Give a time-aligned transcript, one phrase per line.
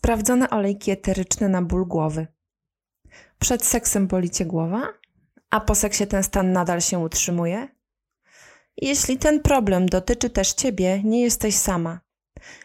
[0.00, 2.26] Sprawdzone olejki eteryczne na ból głowy.
[3.38, 4.88] Przed seksem boli cię głowa,
[5.50, 7.68] a po seksie ten stan nadal się utrzymuje?
[8.76, 12.00] Jeśli ten problem dotyczy też ciebie, nie jesteś sama.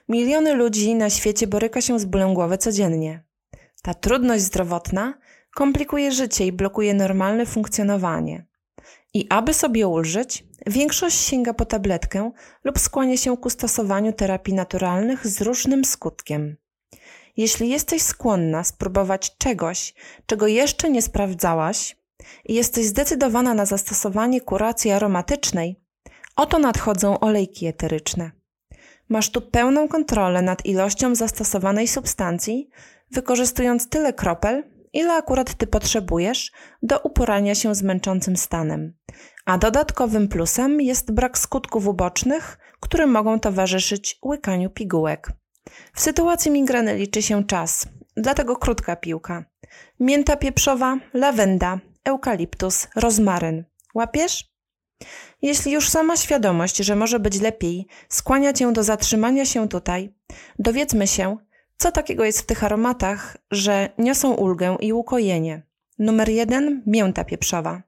[0.10, 3.24] Miliony ludzi na świecie boryka się z bólem głowy codziennie.
[3.81, 5.13] Ta trudność zdrowotna
[5.56, 8.46] komplikuje życie i blokuje normalne funkcjonowanie.
[9.13, 12.31] I aby sobie ulżyć, większość sięga po tabletkę
[12.63, 16.58] lub skłania się ku stosowaniu terapii naturalnych z różnym skutkiem.
[17.38, 19.94] Jeśli jesteś skłonna spróbować czegoś,
[20.25, 21.98] czego jeszcze nie sprawdzałaś,
[22.45, 25.81] i jesteś zdecydowana na zastosowanie kuracji aromatycznej,
[26.35, 28.31] oto nadchodzą olejki eteryczne.
[29.09, 32.70] Masz tu pełną kontrolę nad ilością zastosowanej substancji,
[33.11, 34.63] wykorzystując tyle kropel,
[34.94, 36.52] ile akurat ty potrzebujesz
[36.83, 38.94] do uporania się z męczącym stanem.
[39.45, 45.31] A dodatkowym plusem jest brak skutków ubocznych, które mogą towarzyszyć łykaniu pigułek.
[45.93, 49.45] W sytuacji migreny liczy się czas, dlatego krótka piłka.
[50.00, 53.63] Mięta pieprzowa, lawenda, eukaliptus, rozmaryn.
[53.95, 54.55] Łapiesz?
[55.41, 60.13] Jeśli już sama świadomość, że może być lepiej, skłania cię do zatrzymania się tutaj,
[60.59, 61.38] dowiedzmy się,
[61.78, 65.61] co takiego jest w tych aromatach, że niosą ulgę i ukojenie.
[66.00, 67.81] Numer jeden mięta pieprzowa.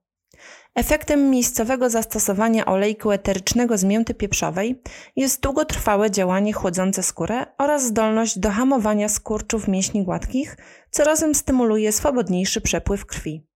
[0.77, 4.81] Efektem miejscowego zastosowania olejku eterycznego z mięty pieprzowej
[5.15, 10.57] jest długotrwałe działanie chłodzące skórę oraz zdolność do hamowania skurczów mięśni gładkich,
[10.91, 13.47] co razem stymuluje swobodniejszy przepływ krwi.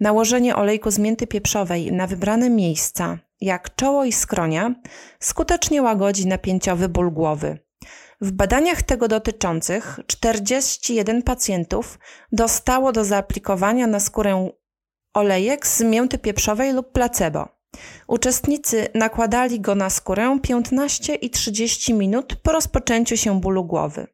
[0.00, 4.74] Nałożenie olejku z mięty pieprzowej na wybrane miejsca, jak czoło i skronia,
[5.20, 7.58] skutecznie łagodzi napięciowy ból głowy.
[8.20, 11.98] W badaniach tego dotyczących 41 pacjentów
[12.32, 14.50] dostało do zaaplikowania na skórę
[15.18, 17.48] olejek z mięty pieprzowej lub placebo.
[18.08, 24.06] Uczestnicy nakładali go na skórę 15 i 30 minut po rozpoczęciu się bólu głowy.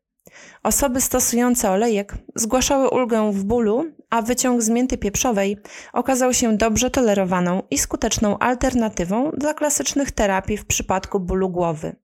[0.63, 5.59] Osoby stosujące olejek zgłaszały ulgę w bólu, a wyciąg z mięty pieprzowej
[5.93, 11.97] okazał się dobrze tolerowaną i skuteczną alternatywą dla klasycznych terapii w przypadku bólu głowy.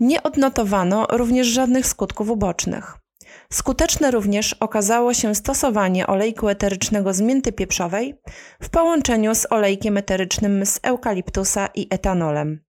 [0.00, 3.03] Nie odnotowano również żadnych skutków ubocznych.
[3.52, 8.14] Skuteczne również okazało się stosowanie olejku eterycznego z mięty pieprzowej
[8.62, 12.64] w połączeniu z olejkiem eterycznym z eukaliptusa i etanolem.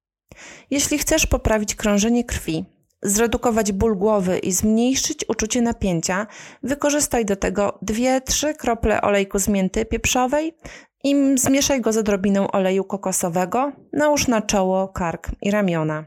[0.71, 2.65] Jeśli chcesz poprawić krążenie krwi,
[3.03, 6.27] zredukować ból głowy i zmniejszyć uczucie napięcia,
[6.63, 10.57] wykorzystaj do tego 2-3 krople olejku z mięty pieprzowej
[11.03, 16.05] i zmieszaj go z odrobiną oleju kokosowego, nałóż na czoło, kark i ramiona.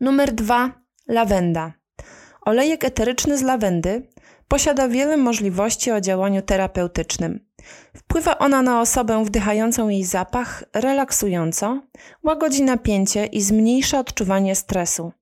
[0.00, 0.72] Numer 2.
[1.08, 1.79] Lawenda.
[2.42, 4.08] Olejek eteryczny z lawendy
[4.48, 7.40] posiada wiele możliwości o działaniu terapeutycznym.
[7.96, 11.82] Wpływa ona na osobę wdychającą jej zapach relaksująco,
[12.22, 15.12] łagodzi napięcie i zmniejsza odczuwanie stresu.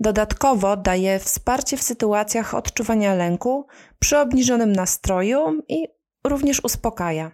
[0.00, 3.66] Dodatkowo daje wsparcie w sytuacjach odczuwania lęku,
[3.98, 5.88] przy obniżonym nastroju i
[6.26, 7.30] również uspokaja.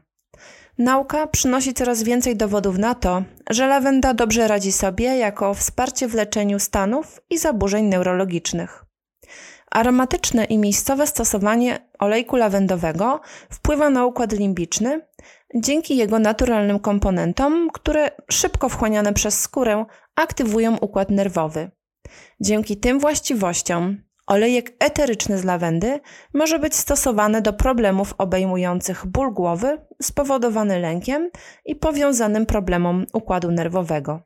[0.78, 6.14] Nauka przynosi coraz więcej dowodów na to, że lawenda dobrze radzi sobie jako wsparcie w
[6.14, 8.88] leczeniu stanów i zaburzeń neurologicznych.
[9.70, 13.20] Aromatyczne i miejscowe stosowanie olejku lawendowego
[13.50, 15.00] wpływa na układ limbiczny
[15.54, 19.84] dzięki jego naturalnym komponentom, które szybko wchłaniane przez skórę
[20.16, 21.70] aktywują układ nerwowy.
[22.40, 26.00] Dzięki tym właściwościom olejek eteryczny z lawendy
[26.34, 31.30] może być stosowany do problemów obejmujących ból głowy spowodowany lękiem
[31.64, 34.20] i powiązanym problemom układu nerwowego.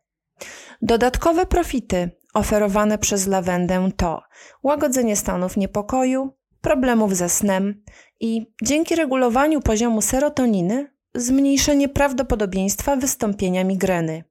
[0.82, 4.22] Dodatkowe profity oferowane przez lawendę to
[4.62, 7.82] łagodzenie stanów niepokoju, problemów ze snem
[8.20, 14.24] i dzięki regulowaniu poziomu serotoniny zmniejszenie prawdopodobieństwa wystąpienia migreny.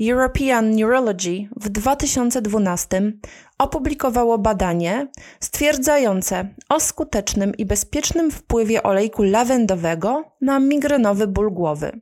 [0.00, 3.12] European Neurology w 2012
[3.58, 5.08] opublikowało badanie
[5.40, 12.00] stwierdzające o skutecznym i bezpiecznym wpływie olejku lawendowego na migrenowy ból głowy.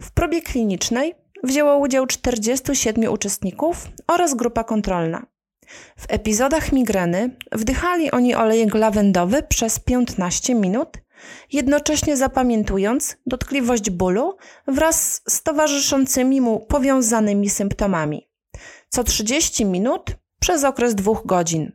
[0.00, 5.26] W próbie klinicznej wzięło udział 47 uczestników oraz grupa kontrolna.
[5.96, 10.88] W epizodach migreny wdychali oni olejek lawendowy przez 15 minut,
[11.52, 14.36] jednocześnie zapamiętując dotkliwość bólu
[14.66, 18.28] wraz z towarzyszącymi mu powiązanymi symptomami.
[18.88, 21.72] Co 30 minut przez okres dwóch godzin.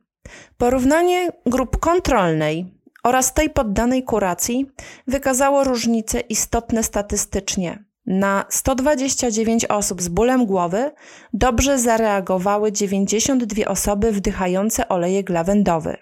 [0.58, 2.66] Porównanie grup kontrolnej
[3.04, 4.72] oraz tej poddanej kuracji
[5.08, 7.89] wykazało różnice istotne statystycznie.
[8.10, 10.92] Na 129 osób z bólem głowy
[11.34, 15.98] dobrze zareagowały 92 osoby wdychające olejek lawendowy.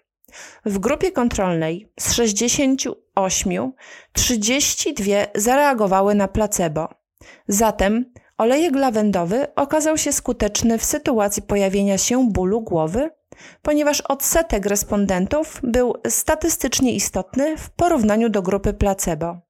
[0.66, 3.72] W grupie kontrolnej z 68
[4.14, 6.90] 32 zareagowały na placebo.
[7.48, 8.06] Zatem
[8.38, 13.10] Olejek lawendowy okazał się skuteczny w sytuacji pojawienia się bólu głowy,
[13.62, 19.47] ponieważ odsetek respondentów był statystycznie istotny w porównaniu do grupy placebo.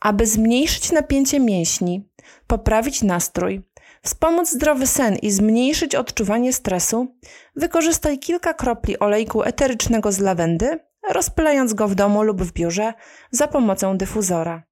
[0.00, 2.08] Aby zmniejszyć napięcie mięśni,
[2.46, 3.62] poprawić nastrój,
[4.02, 7.16] wspomóc zdrowy sen i zmniejszyć odczuwanie stresu,
[7.56, 10.78] wykorzystaj kilka kropli olejku eterycznego z lawendy,
[11.10, 12.94] rozpylając go w domu lub w biurze
[13.30, 14.62] za pomocą dyfuzora.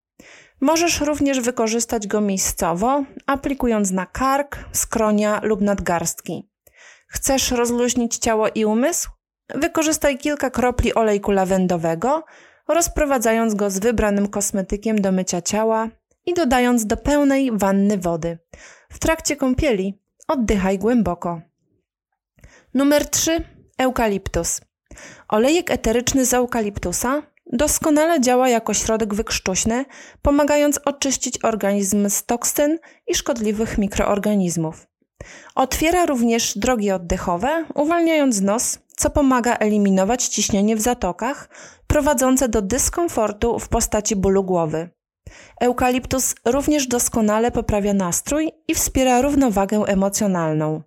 [0.60, 6.50] Możesz również wykorzystać go miejscowo, aplikując na kark, skronia lub nadgarstki.
[7.08, 9.10] Chcesz rozluźnić ciało i umysł?
[9.54, 12.24] Wykorzystaj kilka kropli olejku lawendowego,
[12.68, 15.88] rozprowadzając go z wybranym kosmetykiem do mycia ciała
[16.26, 18.38] i dodając do pełnej wanny wody.
[18.90, 19.98] W trakcie kąpieli
[20.28, 21.40] oddychaj głęboko.
[22.74, 23.44] Numer 3.
[23.78, 24.60] Eukaliptus.
[25.28, 27.22] Olejek eteryczny z eukaliptusa
[27.52, 29.84] doskonale działa jako środek wykrztuśny,
[30.22, 34.86] pomagając oczyścić organizm z toksyn i szkodliwych mikroorganizmów.
[35.54, 41.48] Otwiera również drogi oddechowe, uwalniając nos, co pomaga eliminować ciśnienie w zatokach,
[41.86, 44.90] prowadzące do dyskomfortu w postaci bólu głowy.
[45.60, 50.82] Eukaliptus również doskonale poprawia nastrój i wspiera równowagę emocjonalną.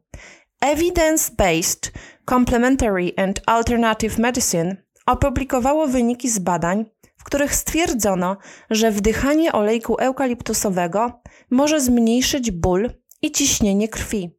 [0.61, 1.91] Evidence-based
[2.29, 4.75] Complementary and Alternative Medicine
[5.05, 6.85] opublikowało wyniki z badań,
[7.17, 8.37] w których stwierdzono,
[8.69, 12.89] że wdychanie olejku eukaliptusowego może zmniejszyć ból
[13.21, 14.38] i ciśnienie krwi.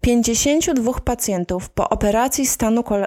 [0.00, 3.06] 52 pacjentów po operacji stanu kol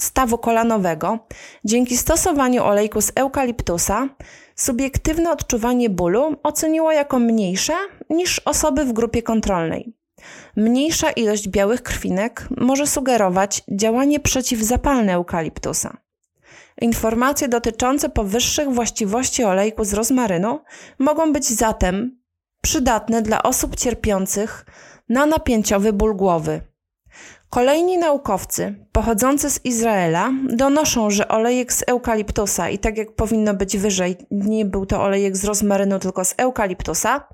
[0.00, 1.18] stawu kolanowego
[1.64, 4.08] dzięki stosowaniu olejku z eukaliptusa
[4.56, 7.74] subiektywne odczuwanie bólu oceniło jako mniejsze
[8.10, 9.92] niż osoby w grupie kontrolnej.
[10.56, 15.96] Mniejsza ilość białych krwinek może sugerować działanie przeciwzapalne eukaliptusa.
[16.80, 20.60] Informacje dotyczące powyższych właściwości olejku z rozmarynu
[20.98, 22.20] mogą być zatem
[22.62, 24.66] przydatne dla osób cierpiących
[25.10, 26.60] na napięciowy ból głowy.
[27.50, 33.78] Kolejni naukowcy pochodzący z Izraela donoszą, że olejek z eukaliptusa, i tak jak powinno być
[33.78, 37.28] wyżej, nie był to olejek z rozmarynu, tylko z eukaliptusa,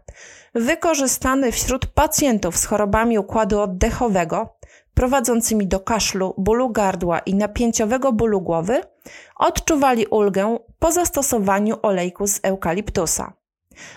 [0.54, 4.56] wykorzystany wśród pacjentów z chorobami układu oddechowego,
[4.94, 8.80] prowadzącymi do kaszlu, bólu gardła i napięciowego bólu głowy,
[9.36, 13.32] odczuwali ulgę po zastosowaniu olejku z eukaliptusa.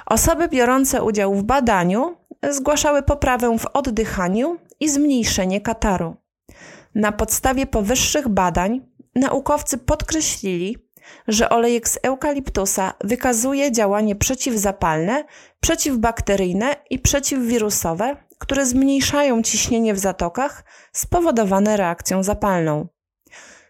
[0.06, 2.16] Osoby biorące udział w badaniu
[2.50, 6.16] zgłaszały poprawę w oddychaniu i zmniejszenie kataru.
[6.96, 8.82] Na podstawie powyższych badań
[9.16, 10.78] naukowcy podkreślili,
[11.28, 15.24] że olejek z eukaliptusa wykazuje działanie przeciwzapalne,
[15.60, 22.88] przeciwbakteryjne i przeciwwirusowe, które zmniejszają ciśnienie w zatokach spowodowane reakcją zapalną.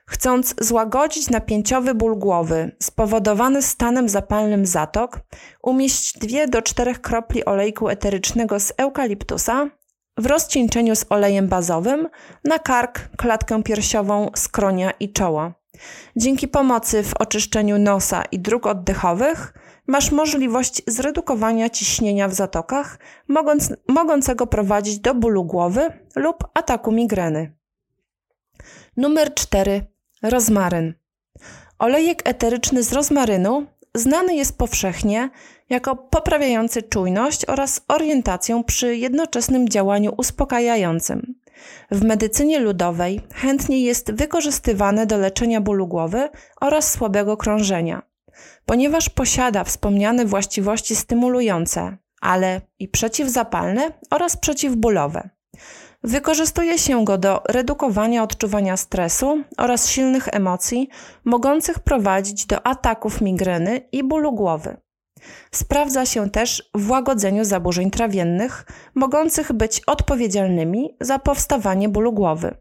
[0.10, 5.20] Chcąc złagodzić napięciowy ból głowy spowodowany stanem zapalnym zatok,
[5.64, 9.70] umieść 2 do 4 kropli olejku eterycznego z eukaliptusa
[10.18, 12.08] w rozcieńczeniu z olejem bazowym
[12.44, 15.52] na kark, klatkę piersiową, skronia i czoło.
[16.16, 19.54] Dzięki pomocy w oczyszczeniu nosa i dróg oddechowych
[19.88, 27.56] masz możliwość zredukowania ciśnienia w zatokach, mogąc, mogącego prowadzić do bólu głowy lub ataku migreny.
[28.98, 29.99] Numer 4.
[30.24, 30.94] Rozmaryn.
[31.80, 35.30] Olejek eteryczny z rozmarynu znany jest powszechnie
[35.70, 41.36] jako poprawiający czujność oraz orientację przy jednoczesnym działaniu uspokajającym.
[41.92, 46.30] W medycynie ludowej chętnie jest wykorzystywany do leczenia bólu głowy
[46.62, 48.02] oraz słabego krążenia.
[48.66, 55.30] Ponieważ posiada wspomniane właściwości stymulujące, ale i przeciwzapalne oraz przeciwbólowe.
[56.04, 60.90] Wykorzystuje się go do redukowania odczuwania stresu oraz silnych emocji,
[61.26, 64.78] mogących prowadzić do ataków migreny i bólu głowy.
[65.52, 68.66] Sprawdza się też w łagodzeniu zaburzeń trawiennych,
[68.96, 72.56] mogących być odpowiedzialnymi za powstawanie bólu głowy.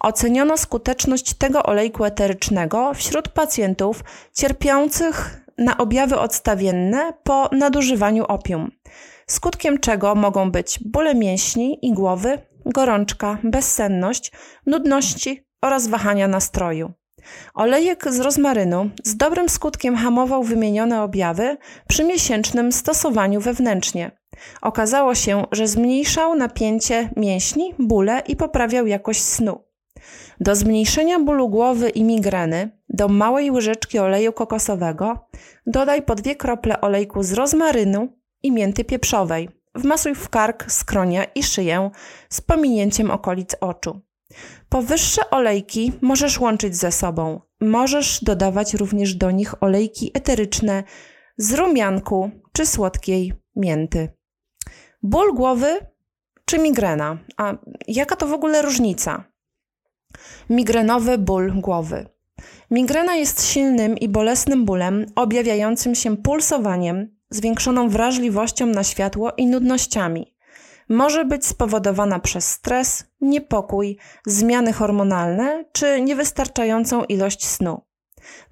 [0.00, 8.70] Oceniono skuteczność tego olejku eterycznego wśród pacjentów cierpiących na objawy odstawienne po nadużywaniu opium,
[9.26, 14.32] skutkiem czego mogą być bóle mięśni i głowy, gorączka, bezsenność,
[14.66, 16.92] nudności oraz wahania nastroju.
[17.54, 21.56] Olejek z rozmarynu z dobrym skutkiem hamował wymienione objawy
[21.88, 24.10] przy miesięcznym stosowaniu wewnętrznie.
[24.62, 29.64] Okazało się, że zmniejszał napięcie mięśni, bóle i poprawiał jakość snu.
[30.40, 35.28] Do zmniejszenia bólu głowy i migreny do małej łyżeczki oleju kokosowego
[35.66, 38.08] dodaj po dwie krople olejku z rozmarynu
[38.42, 39.59] i mięty pieprzowej.
[39.80, 41.90] Wmasuj w kark, skronia i szyję
[42.28, 44.00] z pominięciem okolic oczu.
[44.68, 47.40] Powyższe olejki możesz łączyć ze sobą.
[47.60, 50.84] Możesz dodawać również do nich olejki eteryczne
[51.36, 54.08] z rumianku czy słodkiej mięty.
[55.02, 55.78] Ból głowy
[56.44, 57.18] czy migrena?
[57.36, 57.54] A
[57.88, 59.24] jaka to w ogóle różnica?
[60.50, 62.06] Migrenowy ból głowy.
[62.70, 70.34] Migrena jest silnym i bolesnym bólem objawiającym się pulsowaniem, zwiększoną wrażliwością na światło i nudnościami.
[70.88, 77.82] Może być spowodowana przez stres, niepokój, zmiany hormonalne czy niewystarczającą ilość snu.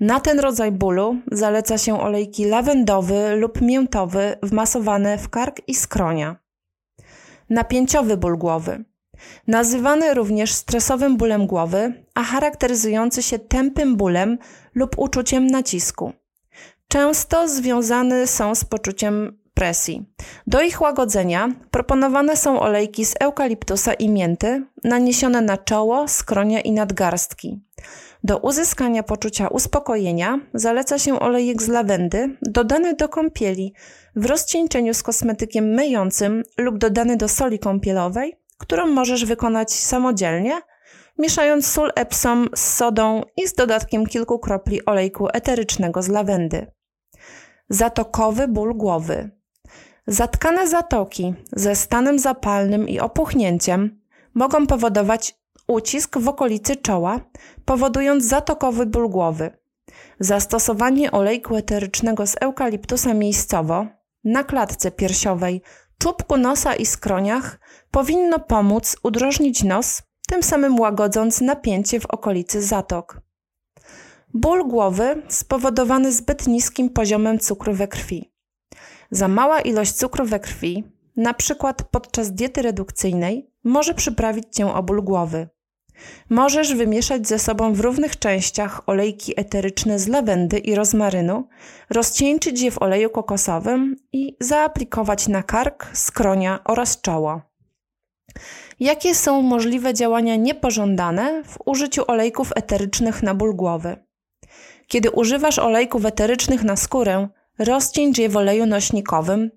[0.01, 6.37] Na ten rodzaj bólu zaleca się olejki lawendowy lub miętowy wmasowane w kark i skronia.
[7.51, 8.85] Napięciowy ból głowy.
[9.47, 14.39] Nazywany również stresowym bólem głowy, a charakteryzujący się tępym bólem
[14.75, 16.13] lub uczuciem nacisku.
[16.89, 20.07] Często związane są z poczuciem presji.
[20.47, 26.73] Do ich łagodzenia proponowane są olejki z eukaliptusa i mięty, naniesione na czoło, skronie i
[26.73, 27.61] nadgarstki.
[28.25, 33.75] Do uzyskania poczucia uspokojenia zaleca się olejek z lawendy, dodany do kąpieli
[34.17, 40.61] w rozcieńczeniu z kosmetykiem myjącym lub dodany do soli kąpielowej, którą możesz wykonać samodzielnie,
[41.19, 46.78] mieszając sól Epsom z sodą i z dodatkiem kilku kropli olejku eterycznego z lawendy.
[47.69, 49.31] Zatokowy ból głowy.
[50.07, 54.01] Zatkane zatoki ze stanem zapalnym i opuchnięciem
[54.35, 57.21] mogą powodować ucisk w okolicy czoła,
[57.65, 59.51] powodując zatokowy ból głowy.
[60.21, 63.87] Zastosowanie olejku eterycznego z eukaliptusa miejscowo
[64.25, 65.63] na klatce piersiowej,
[65.99, 67.61] czubku nosa i skroniach
[67.91, 73.28] powinno pomóc udrożnić nos, tym samym łagodząc napięcie w okolicy zatok.
[74.35, 78.33] Ból głowy spowodowany zbyt niskim poziomem cukru we krwi.
[79.11, 80.85] Za mała ilość cukru we krwi,
[81.17, 85.49] na przykład podczas diety redukcyjnej, może przyprawić cię o ból głowy.
[86.31, 91.49] Możesz wymieszać ze sobą w równych częściach olejki eteryczne z lawendy i rozmarynu,
[91.91, 97.41] rozcieńczyć je w oleju kokosowym i zaaplikować na kark, skronia oraz czoło.
[98.81, 104.08] Jakie są możliwe działania niepożądane w użyciu olejków eterycznych na ból głowy?
[104.89, 107.29] Kiedy używasz olejków eterycznych na skórę,
[107.59, 109.51] rozcieńcz je w oleju nośnikowym,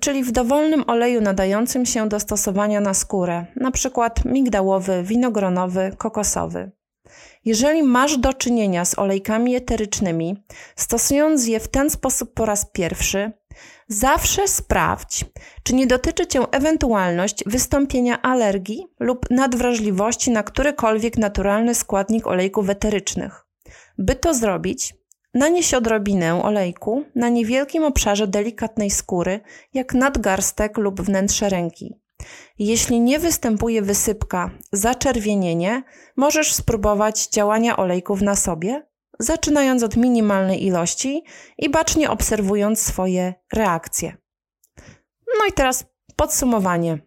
[0.00, 4.10] czyli w dowolnym oleju nadającym się do stosowania na skórę, np.
[4.24, 6.70] migdałowy, winogronowy, kokosowy.
[7.44, 10.44] Jeżeli masz do czynienia z olejkami eterycznymi,
[10.76, 13.32] stosując je w ten sposób po raz pierwszy,
[13.88, 15.24] zawsze sprawdź,
[15.62, 23.47] czy nie dotyczy cię ewentualność wystąpienia alergii lub nadwrażliwości na którykolwiek naturalny składnik olejków eterycznych.
[23.98, 24.94] By to zrobić,
[25.34, 29.40] Nanieś odrobinę olejku na niewielkim obszarze delikatnej skóry,
[29.74, 31.94] jak nadgarstek lub wnętrze ręki.
[32.58, 35.82] Jeśli nie występuje wysypka, zaczerwienienie,
[36.16, 38.86] możesz spróbować działania olejków na sobie,
[39.18, 41.24] zaczynając od minimalnej ilości
[41.58, 44.16] i bacznie obserwując swoje reakcje.
[45.38, 45.84] No i teraz
[46.16, 46.98] podsumowanie.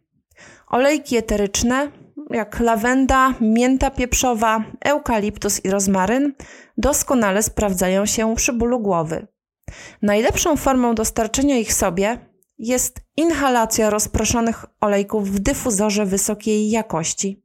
[0.67, 1.91] Olejki eteryczne
[2.33, 6.33] jak lawenda, mięta pieprzowa, eukaliptus i rozmaryn
[6.77, 9.27] doskonale sprawdzają się przy bólu głowy.
[10.01, 12.17] Najlepszą formą dostarczenia ich sobie
[12.57, 17.43] jest inhalacja rozproszonych olejków w dyfuzorze wysokiej jakości.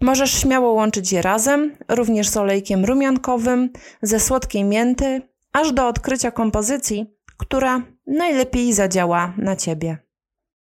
[0.00, 3.70] Możesz śmiało łączyć je razem, również z olejkiem rumiankowym,
[4.02, 5.22] ze słodkiej mięty,
[5.52, 10.07] aż do odkrycia kompozycji, która najlepiej zadziała na ciebie.